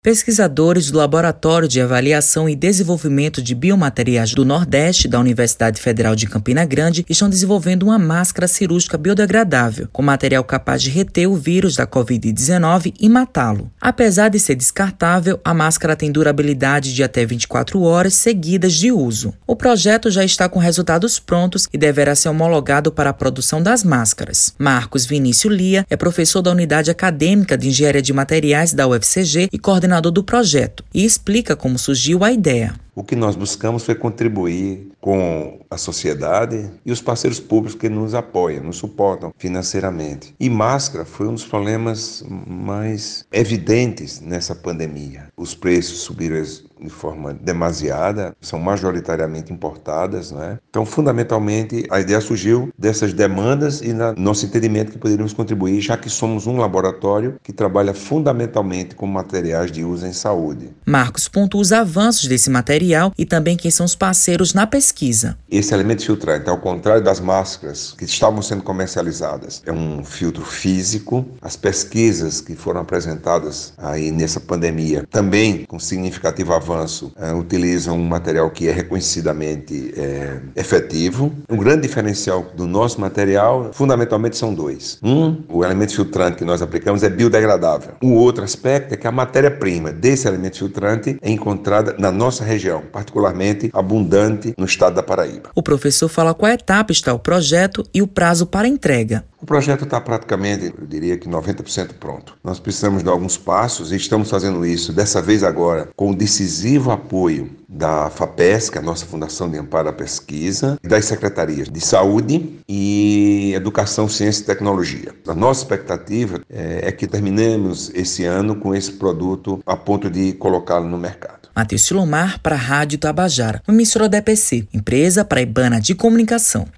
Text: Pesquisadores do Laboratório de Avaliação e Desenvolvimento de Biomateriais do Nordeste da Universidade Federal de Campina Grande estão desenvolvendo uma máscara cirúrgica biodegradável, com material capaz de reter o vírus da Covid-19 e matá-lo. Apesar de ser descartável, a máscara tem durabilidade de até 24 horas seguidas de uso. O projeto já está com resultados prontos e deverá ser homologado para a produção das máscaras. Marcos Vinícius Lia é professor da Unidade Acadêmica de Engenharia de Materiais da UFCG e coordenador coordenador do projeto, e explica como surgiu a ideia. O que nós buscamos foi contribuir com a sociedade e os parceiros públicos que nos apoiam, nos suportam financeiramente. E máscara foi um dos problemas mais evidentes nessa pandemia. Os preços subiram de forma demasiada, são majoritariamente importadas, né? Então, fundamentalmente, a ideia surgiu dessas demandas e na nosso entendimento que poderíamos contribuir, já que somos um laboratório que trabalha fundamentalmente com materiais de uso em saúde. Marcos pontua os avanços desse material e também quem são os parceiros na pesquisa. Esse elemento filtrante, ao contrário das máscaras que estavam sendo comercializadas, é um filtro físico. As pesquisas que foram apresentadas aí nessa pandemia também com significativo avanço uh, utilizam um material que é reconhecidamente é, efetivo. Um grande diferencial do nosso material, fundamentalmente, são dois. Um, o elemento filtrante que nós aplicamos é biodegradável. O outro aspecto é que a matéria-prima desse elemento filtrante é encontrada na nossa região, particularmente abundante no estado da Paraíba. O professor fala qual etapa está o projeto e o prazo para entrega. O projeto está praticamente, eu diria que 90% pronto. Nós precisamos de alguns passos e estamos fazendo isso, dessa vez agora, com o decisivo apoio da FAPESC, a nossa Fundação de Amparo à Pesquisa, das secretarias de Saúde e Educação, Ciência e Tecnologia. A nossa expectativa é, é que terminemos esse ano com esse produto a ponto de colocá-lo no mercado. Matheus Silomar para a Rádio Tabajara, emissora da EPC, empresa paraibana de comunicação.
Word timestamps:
Pesquisadores 0.00 0.92
do 0.92 0.98
Laboratório 0.98 1.66
de 1.66 1.80
Avaliação 1.80 2.48
e 2.48 2.54
Desenvolvimento 2.54 3.42
de 3.42 3.52
Biomateriais 3.52 4.32
do 4.32 4.44
Nordeste 4.44 5.08
da 5.08 5.18
Universidade 5.18 5.82
Federal 5.82 6.14
de 6.14 6.28
Campina 6.28 6.64
Grande 6.64 7.04
estão 7.08 7.28
desenvolvendo 7.28 7.82
uma 7.82 7.98
máscara 7.98 8.46
cirúrgica 8.46 8.96
biodegradável, 8.96 9.88
com 9.92 10.00
material 10.00 10.44
capaz 10.44 10.82
de 10.82 10.90
reter 10.90 11.26
o 11.26 11.34
vírus 11.34 11.74
da 11.74 11.84
Covid-19 11.84 12.94
e 13.00 13.08
matá-lo. 13.08 13.72
Apesar 13.80 14.28
de 14.28 14.38
ser 14.38 14.54
descartável, 14.54 15.40
a 15.44 15.52
máscara 15.52 15.96
tem 15.96 16.12
durabilidade 16.12 16.94
de 16.94 17.02
até 17.02 17.26
24 17.26 17.82
horas 17.82 18.14
seguidas 18.14 18.74
de 18.74 18.92
uso. 18.92 19.34
O 19.48 19.56
projeto 19.56 20.12
já 20.12 20.22
está 20.22 20.48
com 20.48 20.60
resultados 20.60 21.18
prontos 21.18 21.66
e 21.72 21.76
deverá 21.76 22.14
ser 22.14 22.28
homologado 22.28 22.92
para 22.92 23.10
a 23.10 23.14
produção 23.14 23.60
das 23.60 23.82
máscaras. 23.82 24.54
Marcos 24.60 25.04
Vinícius 25.04 25.52
Lia 25.52 25.84
é 25.90 25.96
professor 25.96 26.40
da 26.40 26.52
Unidade 26.52 26.88
Acadêmica 26.88 27.58
de 27.58 27.66
Engenharia 27.68 28.00
de 28.00 28.12
Materiais 28.12 28.72
da 28.72 28.86
UFCG 28.86 29.48
e 29.52 29.58
coordenador 29.58 29.87
coordenador 29.88 30.12
do 30.12 30.22
projeto, 30.22 30.84
e 30.92 31.04
explica 31.04 31.56
como 31.56 31.78
surgiu 31.78 32.22
a 32.22 32.30
ideia. 32.30 32.74
O 32.98 33.04
que 33.04 33.14
nós 33.14 33.36
buscamos 33.36 33.84
foi 33.84 33.94
contribuir 33.94 34.90
com 35.00 35.60
a 35.70 35.78
sociedade 35.78 36.68
e 36.84 36.90
os 36.90 37.00
parceiros 37.00 37.38
públicos 37.38 37.78
que 37.78 37.88
nos 37.88 38.12
apoiam, 38.12 38.64
nos 38.64 38.78
suportam 38.78 39.32
financeiramente. 39.38 40.34
E 40.40 40.50
máscara 40.50 41.04
foi 41.04 41.28
um 41.28 41.34
dos 41.34 41.44
problemas 41.44 42.24
mais 42.28 43.24
evidentes 43.30 44.20
nessa 44.20 44.52
pandemia. 44.52 45.28
Os 45.36 45.54
preços 45.54 46.00
subiram 46.00 46.38
de 46.80 46.90
forma 46.90 47.34
demasiada, 47.34 48.36
são 48.40 48.58
majoritariamente 48.58 49.52
importadas, 49.52 50.30
né? 50.30 50.58
Então, 50.70 50.86
fundamentalmente, 50.86 51.84
a 51.90 52.00
ideia 52.00 52.20
surgiu 52.20 52.72
dessas 52.78 53.12
demandas 53.12 53.80
e 53.80 53.92
na 53.92 54.12
nosso 54.12 54.46
entendimento 54.46 54.92
que 54.92 54.98
poderíamos 54.98 55.32
contribuir, 55.32 55.80
já 55.80 55.96
que 55.96 56.08
somos 56.08 56.46
um 56.46 56.56
laboratório 56.56 57.36
que 57.42 57.52
trabalha 57.52 57.92
fundamentalmente 57.92 58.94
com 58.94 59.06
materiais 59.06 59.72
de 59.72 59.84
uso 59.84 60.06
em 60.06 60.12
saúde. 60.12 60.70
Marcos 60.86 61.26
pontua 61.26 61.60
os 61.60 61.72
avanços 61.72 62.28
desse 62.28 62.48
material 62.48 62.87
e 63.16 63.24
também 63.24 63.56
quem 63.56 63.70
são 63.70 63.84
os 63.86 63.94
parceiros 63.94 64.54
na 64.54 64.66
pesquisa. 64.66 65.36
Esse 65.50 65.74
elemento 65.74 66.04
filtrante, 66.04 66.48
ao 66.48 66.58
contrário 66.58 67.02
das 67.02 67.20
máscaras 67.20 67.94
que 67.96 68.04
estavam 68.04 68.42
sendo 68.42 68.62
comercializadas, 68.62 69.62
é 69.66 69.72
um 69.72 70.04
filtro 70.04 70.44
físico. 70.44 71.26
As 71.40 71.56
pesquisas 71.56 72.40
que 72.40 72.54
foram 72.54 72.80
apresentadas 72.80 73.72
aí 73.78 74.10
nessa 74.10 74.40
pandemia 74.40 75.04
também 75.10 75.64
com 75.66 75.78
significativo 75.78 76.52
avanço 76.52 77.12
uh, 77.16 77.36
utilizam 77.36 77.96
um 77.96 78.04
material 78.04 78.50
que 78.50 78.68
é 78.68 78.72
reconhecidamente 78.72 79.92
é, 79.96 80.40
efetivo. 80.56 81.32
Um 81.48 81.56
grande 81.56 81.82
diferencial 81.82 82.46
do 82.54 82.66
nosso 82.66 83.00
material, 83.00 83.70
fundamentalmente, 83.72 84.36
são 84.36 84.54
dois. 84.54 84.98
Um, 85.02 85.42
o 85.48 85.64
elemento 85.64 85.94
filtrante 85.94 86.38
que 86.38 86.44
nós 86.44 86.62
aplicamos 86.62 87.02
é 87.02 87.08
biodegradável. 87.08 87.92
O 88.02 88.12
outro 88.12 88.44
aspecto 88.44 88.94
é 88.94 88.96
que 88.96 89.06
a 89.06 89.12
matéria-prima 89.12 89.92
desse 89.92 90.26
elemento 90.28 90.58
filtrante 90.58 91.18
é 91.20 91.30
encontrada 91.30 91.94
na 91.98 92.10
nossa 92.10 92.44
região, 92.44 92.77
particularmente 92.82 93.70
abundante 93.72 94.54
no 94.56 94.64
estado 94.64 94.94
da 94.94 95.02
Paraíba. 95.02 95.50
O 95.54 95.62
professor 95.62 96.08
fala 96.08 96.34
qual 96.34 96.52
etapa 96.52 96.92
está 96.92 97.12
o 97.12 97.18
projeto 97.18 97.84
e 97.92 98.02
o 98.02 98.06
prazo 98.06 98.46
para 98.46 98.68
entrega. 98.68 99.24
O 99.40 99.46
projeto 99.46 99.84
está 99.84 100.00
praticamente, 100.00 100.74
eu 100.76 100.86
diria 100.86 101.16
que 101.16 101.28
90% 101.28 101.92
pronto. 102.00 102.36
Nós 102.42 102.58
precisamos 102.58 103.04
de 103.04 103.08
alguns 103.08 103.36
passos 103.36 103.92
e 103.92 103.96
estamos 103.96 104.28
fazendo 104.28 104.66
isso, 104.66 104.92
dessa 104.92 105.22
vez 105.22 105.44
agora, 105.44 105.88
com 105.94 106.10
o 106.10 106.14
decisivo 106.14 106.90
apoio 106.90 107.48
da 107.68 108.10
FAPESC, 108.10 108.76
a 108.78 108.82
nossa 108.82 109.06
Fundação 109.06 109.48
de 109.48 109.56
Amparo 109.56 109.90
à 109.90 109.92
Pesquisa, 109.92 110.76
das 110.82 111.04
secretarias 111.04 111.68
de 111.68 111.80
Saúde 111.80 112.58
e 112.68 113.52
Educação, 113.54 114.08
Ciência 114.08 114.42
e 114.42 114.46
Tecnologia. 114.46 115.14
A 115.28 115.34
nossa 115.34 115.62
expectativa 115.62 116.40
é, 116.50 116.88
é 116.88 116.92
que 116.92 117.06
terminemos 117.06 117.92
esse 117.94 118.24
ano 118.24 118.56
com 118.56 118.74
esse 118.74 118.92
produto 118.92 119.60
a 119.64 119.76
ponto 119.76 120.10
de 120.10 120.32
colocá-lo 120.32 120.88
no 120.88 120.98
mercado. 120.98 121.37
Matheus 121.58 121.82
Silomar 121.82 122.38
para 122.38 122.54
a 122.54 122.58
Rádio 122.58 123.00
Tabajara, 123.00 123.60
emissora 123.66 124.08
da 124.08 124.18
EPC, 124.18 124.68
empresa 124.72 125.24
paraibana 125.24 125.80
de 125.80 125.92
comunicação. 125.92 126.68